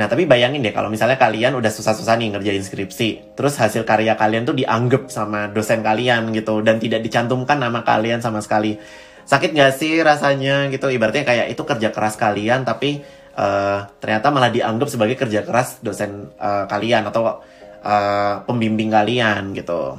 Nah, 0.00 0.08
tapi 0.08 0.24
bayangin 0.24 0.64
deh 0.64 0.72
kalau 0.72 0.88
misalnya 0.88 1.20
kalian 1.20 1.52
udah 1.60 1.68
susah-susah 1.68 2.16
nih 2.16 2.32
ngerjain 2.32 2.64
skripsi, 2.64 3.36
terus 3.36 3.60
hasil 3.60 3.84
karya 3.84 4.16
kalian 4.16 4.48
tuh 4.48 4.56
dianggap 4.56 5.12
sama 5.12 5.52
dosen 5.52 5.84
kalian 5.84 6.32
gitu, 6.32 6.64
dan 6.64 6.80
tidak 6.80 7.04
dicantumkan 7.04 7.60
nama 7.60 7.84
kalian 7.84 8.24
sama 8.24 8.40
sekali. 8.40 8.80
Sakit 9.28 9.52
gak 9.52 9.76
sih 9.76 10.00
rasanya 10.00 10.72
gitu? 10.72 10.88
Ibaratnya 10.88 11.28
kayak 11.28 11.46
itu 11.52 11.62
kerja 11.68 11.92
keras 11.92 12.16
kalian, 12.16 12.64
tapi 12.64 13.04
uh, 13.36 13.92
ternyata 14.00 14.32
malah 14.32 14.48
dianggap 14.48 14.88
sebagai 14.88 15.20
kerja 15.20 15.44
keras 15.44 15.84
dosen 15.84 16.32
uh, 16.40 16.64
kalian 16.64 17.04
atau 17.04 17.44
uh, 17.84 18.44
pembimbing 18.44 18.92
kalian 18.92 19.52
gitu. 19.56 19.98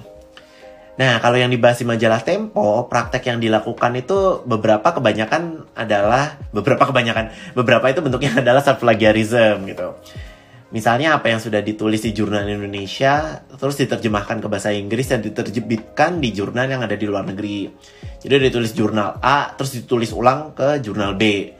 Nah, 1.02 1.18
kalau 1.18 1.40
yang 1.40 1.50
dibahas 1.50 1.82
di 1.82 1.88
majalah 1.88 2.22
Tempo, 2.22 2.86
praktek 2.86 3.32
yang 3.32 3.42
dilakukan 3.42 3.96
itu 3.98 4.44
beberapa 4.46 4.94
kebanyakan 4.94 5.74
adalah 5.74 6.38
beberapa 6.54 6.84
kebanyakan 6.86 7.56
beberapa 7.58 7.90
itu 7.90 8.06
bentuknya 8.06 8.38
adalah 8.44 8.62
self 8.62 8.84
plagiarism 8.84 9.66
gitu. 9.66 9.98
Misalnya 10.72 11.20
apa 11.20 11.28
yang 11.28 11.44
sudah 11.44 11.60
ditulis 11.60 12.00
di 12.00 12.16
jurnal 12.16 12.48
Indonesia 12.48 13.44
terus 13.60 13.76
diterjemahkan 13.76 14.40
ke 14.40 14.48
bahasa 14.48 14.72
Inggris 14.72 15.12
dan 15.12 15.20
diterbitkan 15.20 16.24
di 16.24 16.32
jurnal 16.32 16.70
yang 16.70 16.80
ada 16.80 16.96
di 16.96 17.04
luar 17.04 17.28
negeri. 17.28 17.68
Jadi 18.24 18.48
ditulis 18.48 18.72
jurnal 18.72 19.20
A 19.20 19.52
terus 19.52 19.76
ditulis 19.76 20.16
ulang 20.16 20.56
ke 20.56 20.80
jurnal 20.80 21.20
B. 21.20 21.52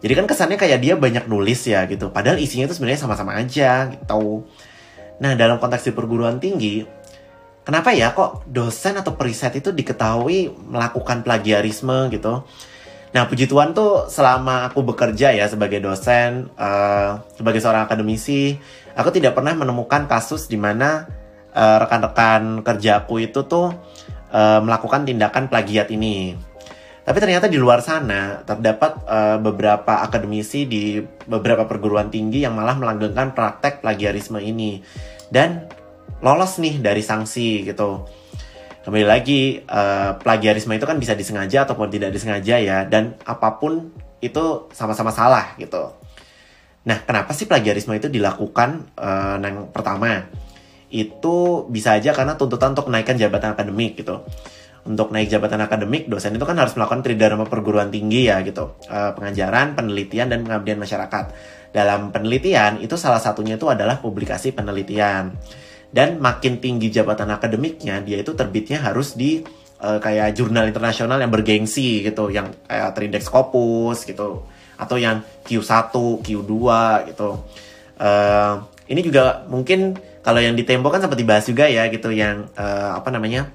Jadi 0.00 0.12
kan 0.16 0.24
kesannya 0.24 0.56
kayak 0.56 0.80
dia 0.80 0.94
banyak 0.96 1.28
nulis 1.28 1.60
ya 1.68 1.84
gitu. 1.84 2.08
Padahal 2.08 2.40
isinya 2.40 2.64
itu 2.64 2.76
sebenarnya 2.76 3.04
sama-sama 3.04 3.36
aja 3.36 3.92
gitu. 3.92 4.48
Nah, 5.22 5.32
dalam 5.38 5.62
konteks 5.62 5.90
di 5.90 5.92
perguruan 5.94 6.42
tinggi, 6.42 6.82
kenapa 7.62 7.94
ya 7.94 8.10
kok 8.10 8.46
dosen 8.50 8.98
atau 8.98 9.14
periset 9.14 9.54
itu 9.58 9.70
diketahui 9.70 10.50
melakukan 10.70 11.22
plagiarisme 11.22 12.10
gitu? 12.10 12.42
Nah, 13.14 13.30
puji 13.30 13.46
Tuhan 13.46 13.78
tuh 13.78 14.10
selama 14.10 14.66
aku 14.66 14.82
bekerja 14.82 15.30
ya 15.30 15.46
sebagai 15.46 15.78
dosen, 15.78 16.50
uh, 16.58 17.22
sebagai 17.38 17.62
seorang 17.62 17.86
akademisi, 17.86 18.58
aku 18.98 19.14
tidak 19.14 19.38
pernah 19.38 19.54
menemukan 19.54 20.10
kasus 20.10 20.50
di 20.50 20.58
mana 20.58 21.06
uh, 21.54 21.78
rekan-rekan 21.86 22.66
kerjaku 22.66 23.22
itu 23.22 23.46
tuh 23.46 23.70
uh, 24.34 24.58
melakukan 24.58 25.06
tindakan 25.06 25.46
plagiat 25.46 25.94
ini. 25.94 26.34
Tapi 27.04 27.18
ternyata 27.20 27.52
di 27.52 27.60
luar 27.60 27.84
sana 27.84 28.40
terdapat 28.48 29.04
uh, 29.04 29.36
beberapa 29.36 30.00
akademisi 30.00 30.64
di 30.64 31.04
beberapa 31.28 31.68
perguruan 31.68 32.08
tinggi 32.08 32.40
yang 32.40 32.56
malah 32.56 32.80
melanggengkan 32.80 33.36
praktek 33.36 33.84
plagiarisme 33.84 34.40
ini. 34.40 34.80
Dan 35.28 35.68
lolos 36.24 36.56
nih 36.56 36.80
dari 36.80 37.04
sanksi 37.04 37.68
gitu. 37.68 38.08
Kembali 38.84 39.04
lagi, 39.04 39.60
uh, 39.68 40.16
plagiarisme 40.16 40.72
itu 40.76 40.88
kan 40.88 40.96
bisa 40.96 41.12
disengaja 41.12 41.68
ataupun 41.68 41.92
tidak 41.92 42.12
disengaja 42.12 42.56
ya, 42.60 42.78
dan 42.88 43.16
apa 43.24 43.56
pun 43.56 43.92
itu 44.24 44.68
sama-sama 44.72 45.12
salah 45.12 45.56
gitu. 45.60 45.92
Nah, 46.84 47.00
kenapa 47.04 47.32
sih 47.32 47.48
plagiarisme 47.48 47.96
itu 47.96 48.12
dilakukan? 48.12 48.92
Uh, 48.96 49.40
yang 49.40 49.72
pertama, 49.72 50.28
itu 50.92 51.64
bisa 51.72 51.96
aja 51.96 52.12
karena 52.12 52.36
tuntutan 52.36 52.76
untuk 52.76 52.92
menaikkan 52.92 53.16
jabatan 53.16 53.56
akademik 53.56 53.96
gitu. 53.96 54.20
Untuk 54.84 55.16
naik 55.16 55.32
jabatan 55.32 55.64
akademik, 55.64 56.12
dosen 56.12 56.36
itu 56.36 56.44
kan 56.44 56.60
harus 56.60 56.76
melakukan 56.76 57.00
tridharma 57.00 57.48
perguruan 57.48 57.88
tinggi 57.88 58.28
ya 58.28 58.44
gitu. 58.44 58.76
Uh, 58.84 59.16
pengajaran, 59.16 59.72
penelitian, 59.72 60.28
dan 60.28 60.44
pengabdian 60.44 60.76
masyarakat. 60.76 61.24
Dalam 61.72 62.12
penelitian, 62.12 62.84
itu 62.84 62.94
salah 63.00 63.18
satunya 63.18 63.56
itu 63.56 63.64
adalah 63.66 63.98
publikasi 63.98 64.52
penelitian 64.52 65.32
dan 65.94 66.18
makin 66.18 66.58
tinggi 66.58 66.90
jabatan 66.90 67.30
akademiknya 67.30 68.02
dia 68.02 68.18
itu 68.18 68.34
terbitnya 68.34 68.82
harus 68.82 69.14
di 69.14 69.46
uh, 69.78 70.02
kayak 70.02 70.34
jurnal 70.34 70.66
internasional 70.66 71.22
yang 71.22 71.30
bergengsi 71.30 72.02
gitu 72.02 72.34
yang 72.34 72.50
kayak 72.66 72.98
Trindex 72.98 73.30
Scopus 73.30 74.02
gitu 74.02 74.42
atau 74.74 74.96
yang 74.98 75.22
Q1, 75.46 75.94
Q2 75.94 76.52
gitu. 77.14 77.30
Uh, 77.94 78.66
ini 78.90 79.06
juga 79.06 79.46
mungkin 79.46 79.94
kalau 80.26 80.42
yang 80.42 80.58
di 80.58 80.66
Tempo 80.66 80.90
kan 80.90 80.98
sempat 80.98 81.14
dibahas 81.14 81.46
juga 81.46 81.70
ya 81.70 81.86
gitu 81.86 82.10
yang 82.10 82.50
uh, 82.58 82.98
apa 82.98 83.14
namanya 83.14 83.54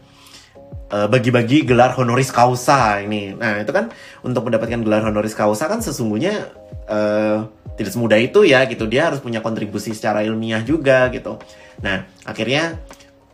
bagi-bagi 0.90 1.64
uh, 1.64 1.66
gelar 1.70 1.94
honoris 1.94 2.34
causa 2.34 2.98
ini. 3.00 3.38
Nah 3.38 3.62
itu 3.62 3.70
kan 3.70 3.94
untuk 4.26 4.50
mendapatkan 4.50 4.82
gelar 4.82 5.06
honoris 5.06 5.38
causa 5.38 5.70
kan 5.70 5.86
sesungguhnya 5.86 6.50
uh, 6.90 7.46
tidak 7.80 7.92
semudah 7.96 8.20
itu 8.20 8.44
ya 8.44 8.66
gitu. 8.68 8.90
Dia 8.90 9.08
harus 9.08 9.24
punya 9.24 9.40
kontribusi 9.40 9.96
secara 9.96 10.26
ilmiah 10.26 10.60
juga 10.66 11.08
gitu. 11.14 11.40
Nah, 11.80 12.04
akhirnya 12.28 12.76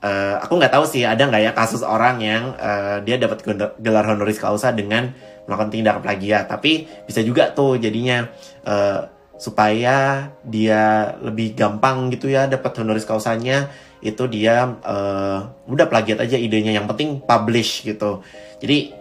uh, 0.06 0.38
aku 0.38 0.62
nggak 0.62 0.74
tahu 0.78 0.86
sih 0.86 1.02
ada 1.02 1.26
nggak 1.26 1.42
ya 1.42 1.52
kasus 1.58 1.82
orang 1.82 2.22
yang 2.22 2.54
uh, 2.60 3.02
dia 3.02 3.18
dapat 3.18 3.42
gelar 3.82 4.06
honoris 4.06 4.38
causa 4.38 4.70
dengan 4.70 5.16
melakukan 5.50 5.74
tindakan 5.74 6.02
plagiat, 6.06 6.46
tapi 6.50 6.86
bisa 7.06 7.22
juga 7.26 7.54
tuh 7.54 7.78
jadinya 7.82 8.30
uh, 8.66 9.10
supaya 9.36 10.30
dia 10.48 11.14
lebih 11.20 11.58
gampang 11.58 12.08
gitu 12.14 12.32
ya 12.32 12.48
dapat 12.48 12.72
honoris 12.82 13.04
causanya 13.04 13.68
itu 14.06 14.24
dia 14.30 14.78
uh, 14.86 15.40
udah 15.66 15.90
plagiat 15.90 16.22
aja 16.22 16.38
idenya 16.38 16.78
yang 16.78 16.86
penting 16.86 17.26
publish 17.26 17.82
gitu 17.82 18.22
jadi 18.62 18.94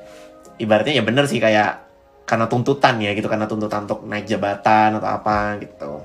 ibaratnya 0.57 0.97
ya 0.99 1.05
bener 1.05 1.29
sih 1.29 1.39
kayak 1.39 1.85
karena 2.25 2.49
tuntutan 2.49 2.97
ya 3.05 3.13
gitu 3.13 3.29
karena 3.29 3.45
tuntutan 3.45 3.85
untuk 3.85 4.01
naik 4.09 4.25
jabatan 4.25 4.97
atau 4.97 5.11
apa 5.13 5.61
gitu 5.61 6.01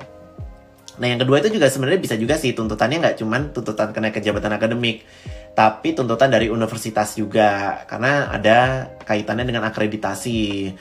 Nah 1.00 1.08
yang 1.08 1.20
kedua 1.24 1.40
itu 1.40 1.50
juga 1.56 1.72
sebenarnya 1.72 2.00
bisa 2.04 2.16
juga 2.20 2.36
sih 2.36 2.52
tuntutannya 2.52 3.00
nggak 3.00 3.16
cuman 3.24 3.42
tuntutan 3.56 3.96
kenaikan 3.96 4.20
jabatan 4.20 4.52
akademik, 4.52 5.08
tapi 5.56 5.96
tuntutan 5.96 6.28
dari 6.28 6.52
universitas 6.52 7.16
juga 7.16 7.82
karena 7.88 8.28
ada 8.28 8.92
kaitannya 9.08 9.48
dengan 9.48 9.64
akreditasi. 9.72 10.76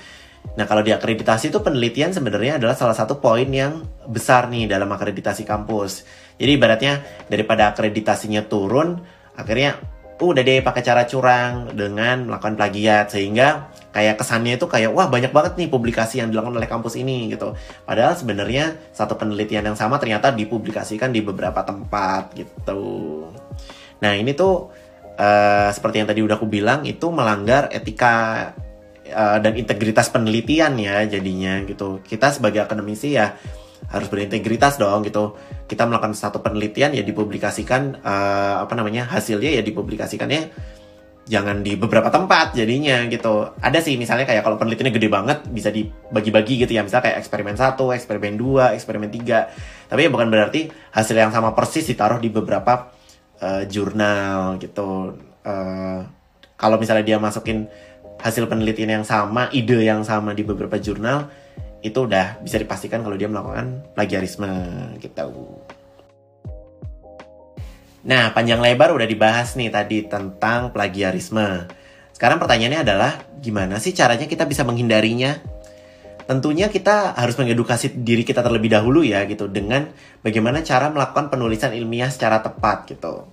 Nah 0.59 0.67
kalau 0.67 0.83
di 0.83 0.91
akreditasi 0.91 1.55
itu 1.55 1.63
penelitian 1.63 2.11
sebenarnya 2.11 2.59
adalah 2.59 2.75
salah 2.75 2.99
satu 2.99 3.23
poin 3.23 3.47
yang 3.47 3.87
besar 4.11 4.51
nih 4.51 4.67
dalam 4.67 4.91
akreditasi 4.91 5.47
kampus. 5.47 6.03
Jadi 6.38 6.50
ibaratnya 6.54 7.02
daripada 7.26 7.75
akreditasinya 7.75 8.47
turun, 8.47 9.02
akhirnya 9.35 9.78
uh, 10.18 10.26
udah 10.26 10.42
deh 10.42 10.62
pakai 10.62 10.83
cara 10.83 11.07
curang 11.07 11.71
dengan 11.75 12.26
melakukan 12.26 12.59
plagiat 12.59 13.14
sehingga 13.14 13.71
kayak 13.95 14.18
kesannya 14.18 14.59
itu 14.59 14.66
kayak 14.66 14.90
wah 14.90 15.07
banyak 15.07 15.30
banget 15.30 15.59
nih 15.59 15.68
publikasi 15.71 16.23
yang 16.23 16.30
dilakukan 16.30 16.59
oleh 16.59 16.71
kampus 16.71 16.99
ini 16.99 17.30
gitu. 17.30 17.54
Padahal 17.87 18.18
sebenarnya 18.18 18.78
satu 18.90 19.14
penelitian 19.14 19.73
yang 19.73 19.78
sama 19.78 19.99
ternyata 20.02 20.35
dipublikasikan 20.35 21.14
di 21.14 21.23
beberapa 21.23 21.62
tempat 21.62 22.35
gitu. 22.35 22.83
Nah 24.02 24.12
ini 24.14 24.35
tuh 24.35 24.71
uh, 25.18 25.71
seperti 25.71 26.02
yang 26.02 26.09
tadi 26.11 26.21
udah 26.23 26.37
aku 26.38 26.47
bilang 26.50 26.87
itu 26.87 27.07
melanggar 27.11 27.71
etika 27.71 28.14
uh, 29.11 29.38
dan 29.38 29.52
integritas 29.54 30.11
penelitian 30.11 30.78
ya 30.78 31.07
jadinya 31.07 31.62
gitu. 31.66 32.02
Kita 32.02 32.35
sebagai 32.35 32.66
akademisi 32.66 33.14
ya 33.18 33.35
harus 33.90 34.09
berintegritas 34.11 34.76
dong 34.76 35.07
gitu. 35.07 35.38
Kita 35.69 35.85
melakukan 35.85 36.17
satu 36.17 36.41
penelitian 36.41 36.97
ya 36.97 37.05
dipublikasikan 37.05 38.01
uh, 38.01 38.65
apa 38.65 38.73
namanya 38.73 39.05
hasilnya 39.05 39.53
ya 39.53 39.63
dipublikasikannya 39.63 40.49
jangan 41.29 41.61
di 41.61 41.77
beberapa 41.77 42.09
tempat 42.09 42.57
jadinya 42.57 43.05
gitu. 43.07 43.53
Ada 43.61 43.85
sih 43.85 44.01
misalnya 44.01 44.25
kayak 44.25 44.43
kalau 44.43 44.57
penelitiannya 44.57 44.97
gede 44.97 45.09
banget 45.13 45.39
bisa 45.53 45.69
dibagi-bagi 45.69 46.65
gitu 46.65 46.73
ya. 46.73 46.81
Misalnya 46.81 47.13
kayak 47.13 47.19
eksperimen 47.21 47.55
1, 47.55 47.77
eksperimen 47.77 48.35
2, 48.41 48.75
eksperimen 48.75 49.11
3. 49.13 49.93
Tapi 49.93 50.01
ya 50.01 50.11
bukan 50.11 50.29
berarti 50.33 50.73
hasil 50.97 51.15
yang 51.15 51.31
sama 51.31 51.53
persis 51.53 51.85
ditaruh 51.85 52.17
di 52.17 52.33
beberapa 52.33 52.89
uh, 53.45 53.63
jurnal 53.69 54.57
gitu. 54.57 55.21
Uh, 55.45 56.01
kalau 56.59 56.81
misalnya 56.81 57.05
dia 57.05 57.21
masukin 57.21 57.69
hasil 58.19 58.51
penelitian 58.51 58.99
yang 59.01 59.07
sama, 59.07 59.47
ide 59.55 59.85
yang 59.87 60.03
sama 60.03 60.35
di 60.35 60.43
beberapa 60.43 60.75
jurnal, 60.81 61.31
itu 61.85 61.99
udah 62.05 62.43
bisa 62.43 62.59
dipastikan 62.59 63.07
kalau 63.07 63.15
dia 63.15 63.31
melakukan 63.31 63.87
plagiarisme 63.95 64.51
gitu. 64.99 65.59
Nah, 68.09 68.33
panjang 68.33 68.63
lebar 68.63 68.95
udah 68.95 69.07
dibahas 69.07 69.55
nih 69.55 69.69
tadi 69.69 70.07
tentang 70.07 70.75
plagiarisme. 70.75 71.69
Sekarang 72.15 72.43
pertanyaannya 72.43 72.81
adalah 72.83 73.13
gimana 73.39 73.79
sih 73.79 73.95
caranya 73.95 74.27
kita 74.27 74.49
bisa 74.49 74.67
menghindarinya? 74.67 75.59
tentunya 76.29 76.69
kita 76.69 77.17
harus 77.17 77.41
mengedukasi 77.41 78.05
diri 78.05 78.21
kita 78.21 78.45
terlebih 78.45 78.69
dahulu 78.69 79.01
ya 79.01 79.25
gitu 79.25 79.49
dengan 79.49 79.89
bagaimana 80.21 80.61
cara 80.61 80.93
melakukan 80.93 81.33
penulisan 81.33 81.73
ilmiah 81.73 82.13
secara 82.13 82.45
tepat 82.45 82.85
gitu. 82.85 83.33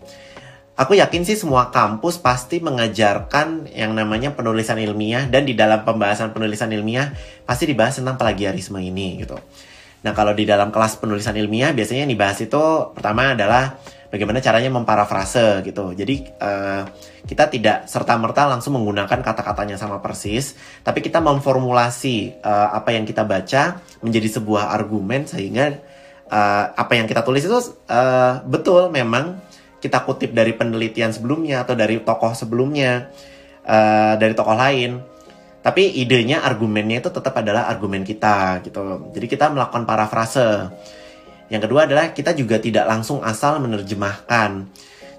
Aku 0.75 0.91
yakin 0.91 1.23
sih 1.23 1.39
semua 1.39 1.71
kampus 1.71 2.19
pasti 2.19 2.59
mengajarkan 2.59 3.71
yang 3.71 3.95
namanya 3.95 4.35
penulisan 4.35 4.75
ilmiah 4.75 5.23
dan 5.23 5.47
di 5.47 5.55
dalam 5.55 5.87
pembahasan 5.87 6.35
penulisan 6.35 6.67
ilmiah 6.67 7.15
pasti 7.47 7.63
dibahas 7.63 7.95
tentang 7.95 8.19
plagiarisme 8.19 8.75
ini 8.83 9.23
gitu. 9.23 9.39
Nah 10.03 10.11
kalau 10.11 10.35
di 10.35 10.43
dalam 10.43 10.75
kelas 10.75 10.99
penulisan 10.99 11.31
ilmiah 11.39 11.71
biasanya 11.71 12.03
yang 12.03 12.11
dibahas 12.11 12.43
itu 12.43 12.59
pertama 12.91 13.31
adalah 13.31 13.79
bagaimana 14.11 14.43
caranya 14.43 14.67
memparafrase 14.67 15.63
gitu. 15.63 15.95
Jadi 15.95 16.27
uh, 16.43 16.83
kita 17.23 17.47
tidak 17.47 17.87
serta 17.87 18.19
merta 18.19 18.43
langsung 18.43 18.75
menggunakan 18.75 19.23
kata-katanya 19.23 19.79
sama 19.79 20.03
persis, 20.03 20.59
tapi 20.83 20.99
kita 20.99 21.23
memformulasi 21.23 22.43
uh, 22.43 22.75
apa 22.75 22.91
yang 22.91 23.07
kita 23.07 23.23
baca 23.23 23.79
menjadi 24.03 24.27
sebuah 24.27 24.75
argumen 24.75 25.23
sehingga 25.23 25.71
uh, 26.27 26.63
apa 26.75 26.99
yang 26.99 27.07
kita 27.07 27.23
tulis 27.23 27.47
itu 27.47 27.55
uh, 27.87 28.43
betul 28.43 28.91
memang 28.91 29.44
kita 29.85 30.01
kutip 30.01 30.33
dari 30.33 30.57
penelitian 30.57 31.13
sebelumnya 31.13 31.61
atau 31.61 31.77
dari 31.77 32.01
tokoh 32.01 32.33
sebelumnya, 32.33 33.13
uh, 33.61 34.17
dari 34.17 34.33
tokoh 34.33 34.57
lain. 34.57 34.97
Tapi 35.61 36.01
idenya, 36.01 36.41
argumennya 36.41 37.05
itu 37.05 37.09
tetap 37.13 37.37
adalah 37.37 37.69
argumen 37.69 38.01
kita 38.01 38.65
gitu. 38.65 39.13
Jadi 39.13 39.25
kita 39.29 39.53
melakukan 39.53 39.85
parafrase. 39.85 40.73
Yang 41.53 41.69
kedua 41.69 41.85
adalah 41.85 42.09
kita 42.13 42.33
juga 42.33 42.57
tidak 42.57 42.89
langsung 42.89 43.21
asal 43.21 43.61
menerjemahkan. 43.61 44.65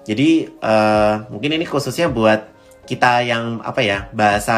Jadi 0.03 0.47
uh, 0.63 1.27
mungkin 1.31 1.55
ini 1.55 1.63
khususnya 1.67 2.11
buat 2.11 2.55
kita 2.87 3.27
yang 3.27 3.59
apa 3.59 3.83
ya 3.83 4.07
bahasa 4.15 4.57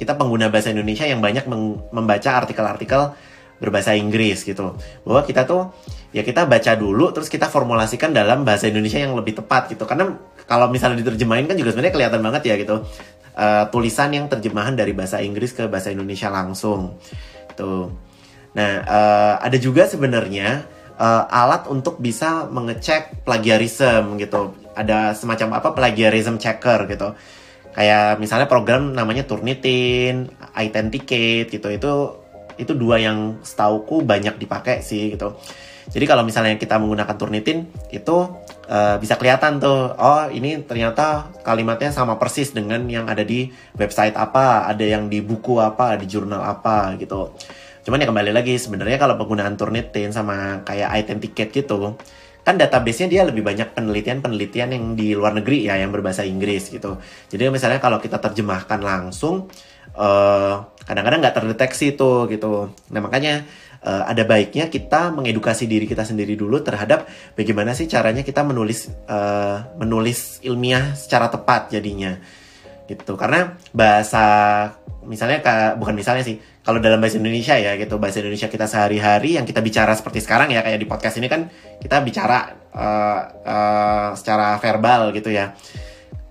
kita 0.00 0.16
pengguna 0.16 0.48
bahasa 0.48 0.72
Indonesia 0.72 1.04
yang 1.04 1.20
banyak 1.20 1.44
membaca 1.92 2.40
artikel-artikel 2.40 3.12
berbahasa 3.60 3.92
Inggris 3.92 4.48
gitu 4.48 4.80
bahwa 5.04 5.20
kita 5.28 5.44
tuh 5.44 5.68
ya 6.08 6.24
kita 6.24 6.48
baca 6.48 6.72
dulu 6.72 7.12
terus 7.12 7.28
kita 7.28 7.52
formulasikan 7.52 8.16
dalam 8.16 8.40
bahasa 8.44 8.68
Indonesia 8.68 9.00
yang 9.00 9.12
lebih 9.12 9.36
tepat 9.44 9.72
gitu. 9.72 9.84
Karena 9.84 10.16
kalau 10.48 10.72
misalnya 10.72 11.04
diterjemahin 11.04 11.44
kan 11.44 11.56
juga 11.60 11.76
sebenarnya 11.76 11.94
kelihatan 11.94 12.20
banget 12.24 12.42
ya 12.48 12.54
gitu. 12.56 12.76
Uh, 13.38 13.70
tulisan 13.70 14.10
yang 14.10 14.26
terjemahan 14.26 14.74
dari 14.74 14.90
bahasa 14.90 15.22
Inggris 15.22 15.54
ke 15.54 15.70
bahasa 15.70 15.94
Indonesia 15.94 16.26
langsung. 16.32 16.98
Tuh. 17.54 17.92
Nah 18.56 18.72
uh, 18.82 19.34
ada 19.38 19.54
juga 19.60 19.86
sebenarnya 19.86 20.66
uh, 20.96 21.24
alat 21.28 21.68
untuk 21.70 22.00
bisa 22.00 22.48
mengecek 22.48 23.22
plagiarism 23.22 24.16
gitu. 24.18 24.56
Ada 24.74 25.14
semacam 25.14 25.60
apa 25.60 25.68
plagiarism 25.76 26.40
checker 26.40 26.88
gitu. 26.88 27.14
Kayak 27.78 28.18
misalnya 28.18 28.50
program 28.50 28.90
namanya 28.90 29.22
Turnitin, 29.22 30.32
Authenticate 30.56 31.52
gitu. 31.52 31.68
Itu 31.70 31.92
itu 32.58 32.74
dua 32.74 32.98
yang 32.98 33.38
setauku 33.46 34.02
banyak 34.02 34.34
dipakai 34.34 34.82
sih 34.82 35.14
gitu 35.14 35.38
jadi 35.88 36.04
kalau 36.04 36.20
misalnya 36.20 36.60
kita 36.60 36.76
menggunakan 36.76 37.16
Turnitin 37.16 37.64
itu 37.88 38.16
uh, 38.68 38.96
bisa 39.00 39.16
kelihatan 39.16 39.56
tuh, 39.56 39.96
oh 39.96 40.28
ini 40.28 40.60
ternyata 40.68 41.32
kalimatnya 41.40 41.88
sama 41.88 42.20
persis 42.20 42.52
dengan 42.52 42.84
yang 42.92 43.08
ada 43.08 43.24
di 43.24 43.48
website 43.72 44.12
apa, 44.12 44.68
ada 44.68 44.84
yang 44.84 45.08
di 45.08 45.24
buku 45.24 45.56
apa, 45.56 45.96
di 45.96 46.04
jurnal 46.04 46.44
apa 46.44 46.92
gitu. 47.00 47.32
Cuman 47.88 48.04
ya 48.04 48.06
kembali 48.12 48.36
lagi 48.36 48.60
sebenarnya 48.60 49.00
kalau 49.00 49.16
penggunaan 49.16 49.56
Turnitin 49.56 50.12
sama 50.12 50.60
kayak 50.68 50.92
Authenticate 50.92 51.64
gitu, 51.64 51.96
kan 52.44 52.60
database-nya 52.60 53.08
dia 53.08 53.22
lebih 53.24 53.40
banyak 53.40 53.72
penelitian-penelitian 53.72 54.68
yang 54.76 54.84
di 54.92 55.16
luar 55.16 55.32
negeri 55.40 55.72
ya 55.72 55.80
yang 55.80 55.88
berbahasa 55.88 56.20
Inggris 56.28 56.68
gitu. 56.68 57.00
Jadi 57.32 57.48
misalnya 57.48 57.80
kalau 57.80 57.96
kita 57.96 58.20
terjemahkan 58.20 58.84
langsung 58.84 59.48
uh, 59.96 60.68
kadang-kadang 60.84 61.24
nggak 61.24 61.36
terdeteksi 61.36 61.96
tuh 61.96 62.28
gitu. 62.28 62.72
Nah 62.92 63.00
makanya 63.00 63.48
uh, 63.84 64.04
ada 64.08 64.22
baiknya 64.26 64.66
kita 64.66 65.14
mengedukasi 65.14 65.70
diri 65.70 65.86
kita 65.86 66.02
sendiri 66.02 66.34
dulu 66.34 66.58
terhadap 66.62 67.06
bagaimana 67.38 67.74
sih 67.74 67.86
caranya 67.86 68.26
kita 68.26 68.42
menulis 68.42 68.90
uh, 69.06 69.76
menulis 69.78 70.42
ilmiah 70.42 70.94
secara 70.98 71.30
tepat 71.30 71.70
jadinya. 71.74 72.18
Gitu. 72.88 73.12
Karena 73.20 73.52
bahasa 73.76 74.24
misalnya 75.04 75.44
bukan 75.76 75.92
misalnya 75.92 76.24
sih 76.24 76.40
kalau 76.64 76.80
dalam 76.80 77.00
bahasa 77.00 77.20
Indonesia 77.20 77.54
ya 77.56 77.76
gitu. 77.76 78.00
Bahasa 78.00 78.24
Indonesia 78.24 78.48
kita 78.48 78.64
sehari-hari 78.64 79.36
yang 79.36 79.44
kita 79.44 79.60
bicara 79.60 79.92
seperti 79.92 80.24
sekarang 80.24 80.52
ya 80.52 80.64
kayak 80.64 80.80
di 80.80 80.88
podcast 80.88 81.20
ini 81.20 81.28
kan 81.28 81.52
kita 81.80 82.00
bicara 82.00 82.48
uh, 82.72 83.20
uh, 83.44 84.08
secara 84.16 84.56
verbal 84.56 85.12
gitu 85.12 85.28
ya. 85.28 85.52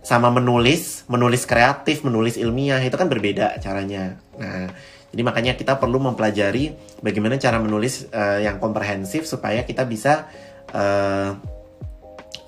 Sama 0.02 0.32
menulis 0.32 1.04
menulis 1.12 1.44
kreatif 1.44 2.02
menulis 2.02 2.40
ilmiah 2.40 2.80
itu 2.80 2.96
kan 2.96 3.12
berbeda 3.12 3.60
caranya. 3.60 4.18
Nah 4.40 4.72
jadi 5.12 5.22
makanya 5.24 5.54
kita 5.56 5.80
perlu 5.80 6.04
mempelajari 6.04 6.76
bagaimana 7.00 7.40
cara 7.40 7.58
menulis 7.64 8.12
uh, 8.12 8.44
yang 8.44 8.60
komprehensif 8.60 9.24
supaya 9.24 9.64
kita 9.64 9.88
bisa 9.88 10.28
uh, 10.76 11.32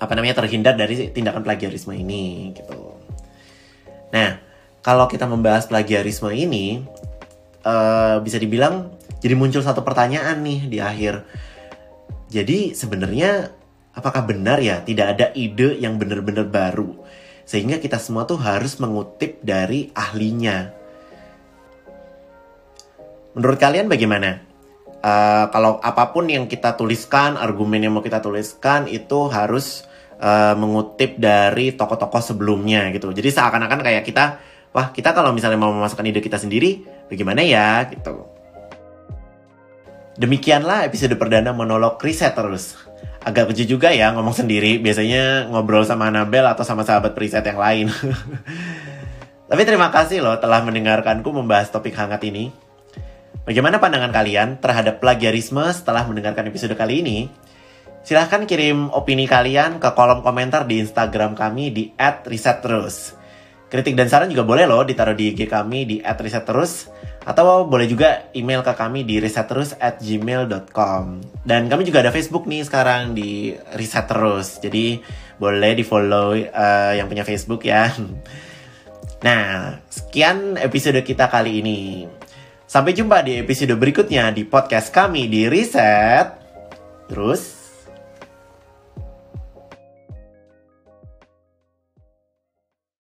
apa 0.00 0.12
namanya 0.16 0.44
terhindar 0.44 0.76
dari 0.76 1.12
tindakan 1.12 1.44
plagiarisme 1.44 1.92
ini 1.92 2.52
gitu. 2.56 2.96
Nah, 4.12 4.40
kalau 4.80 5.08
kita 5.08 5.28
membahas 5.28 5.68
plagiarisme 5.68 6.28
ini 6.32 6.84
uh, 7.64 8.20
bisa 8.20 8.40
dibilang 8.40 8.92
jadi 9.20 9.36
muncul 9.36 9.60
satu 9.60 9.84
pertanyaan 9.84 10.40
nih 10.40 10.60
di 10.68 10.78
akhir. 10.80 11.24
Jadi 12.32 12.72
sebenarnya 12.72 13.52
apakah 13.96 14.24
benar 14.24 14.60
ya 14.62 14.80
tidak 14.84 15.18
ada 15.18 15.26
ide 15.34 15.76
yang 15.80 15.98
benar-benar 15.98 16.46
baru 16.46 16.96
sehingga 17.42 17.82
kita 17.82 17.98
semua 17.98 18.22
tuh 18.22 18.38
harus 18.38 18.78
mengutip 18.78 19.42
dari 19.42 19.90
ahlinya 19.98 20.79
Menurut 23.34 23.58
kalian 23.58 23.86
bagaimana? 23.86 24.42
Uh, 25.00 25.48
kalau 25.48 25.80
apa 25.80 26.12
pun 26.12 26.28
yang 26.28 26.44
kita 26.44 26.76
tuliskan, 26.76 27.40
argumen 27.40 27.80
yang 27.80 27.96
mau 27.96 28.04
kita 28.04 28.20
tuliskan 28.20 28.84
itu 28.90 29.32
harus 29.32 29.88
uh, 30.20 30.52
mengutip 30.54 31.16
dari 31.16 31.72
tokoh-tokoh 31.72 32.20
sebelumnya 32.20 32.92
gitu. 32.92 33.08
Jadi 33.14 33.32
seakan-akan 33.32 33.80
kayak 33.80 34.04
kita, 34.04 34.38
wah 34.76 34.92
kita 34.92 35.16
kalau 35.16 35.32
misalnya 35.32 35.56
mau 35.56 35.72
memasukkan 35.72 36.04
ide 36.04 36.20
kita 36.20 36.36
sendiri, 36.36 36.84
bagaimana 37.08 37.40
ya 37.40 37.88
gitu. 37.88 38.28
Demikianlah 40.20 40.84
episode 40.84 41.16
perdana 41.16 41.56
monolog 41.56 41.96
riset 42.04 42.36
terus. 42.36 42.76
Agak 43.24 43.52
lucu 43.52 43.64
juga 43.64 43.88
ya 43.92 44.12
ngomong 44.12 44.36
sendiri, 44.36 44.76
biasanya 44.76 45.48
ngobrol 45.48 45.84
sama 45.88 46.12
Anabel 46.12 46.44
atau 46.44 46.64
sama 46.64 46.84
sahabat 46.84 47.16
riset 47.16 47.44
yang 47.44 47.56
lain. 47.56 47.88
Tapi 49.50 49.62
terima 49.64 49.88
kasih 49.88 50.20
loh 50.20 50.36
telah 50.36 50.60
mendengarkanku 50.60 51.32
membahas 51.32 51.72
topik 51.72 51.96
hangat 51.96 52.20
ini. 52.28 52.52
Bagaimana 53.48 53.80
pandangan 53.80 54.12
kalian 54.12 54.60
terhadap 54.60 55.00
plagiarisme 55.00 55.64
setelah 55.72 56.04
mendengarkan 56.04 56.44
episode 56.52 56.76
kali 56.76 57.00
ini? 57.00 57.18
Silahkan 58.04 58.44
kirim 58.44 58.92
opini 58.92 59.24
kalian 59.28 59.80
ke 59.80 59.92
kolom 59.96 60.20
komentar 60.20 60.64
di 60.68 60.80
Instagram 60.80 61.32
kami 61.36 61.72
di 61.72 61.92
@risetterus. 62.00 63.16
Kritik 63.70 63.96
dan 63.96 64.10
saran 64.10 64.28
juga 64.28 64.44
boleh 64.44 64.66
loh 64.68 64.84
ditaruh 64.84 65.14
di 65.16 65.32
IG 65.32 65.48
kami 65.48 65.88
di 65.88 65.96
@risetterus 66.04 66.88
atau 67.20 67.68
boleh 67.68 67.84
juga 67.84 68.32
email 68.32 68.64
ke 68.64 68.72
kami 68.72 69.04
di 69.04 69.20
risetterus@gmail.com. 69.20 71.04
Dan 71.44 71.68
kami 71.68 71.84
juga 71.84 72.00
ada 72.00 72.12
Facebook 72.12 72.48
nih 72.48 72.64
sekarang 72.64 73.12
di 73.12 73.52
Risetterus. 73.76 74.60
Jadi 74.64 75.00
boleh 75.36 75.72
di 75.76 75.84
follow 75.84 76.32
uh, 76.36 76.92
yang 76.96 77.08
punya 77.08 77.24
Facebook 77.24 77.64
ya. 77.64 77.88
Nah, 79.20 79.76
sekian 79.92 80.56
episode 80.56 80.96
kita 81.04 81.28
kali 81.28 81.60
ini. 81.60 82.08
Sampai 82.70 82.94
jumpa 82.94 83.26
di 83.26 83.34
episode 83.34 83.74
berikutnya 83.74 84.30
di 84.30 84.46
podcast 84.46 84.94
kami 84.94 85.26
di 85.26 85.50
Reset. 85.50 86.22
Terus 87.10 87.59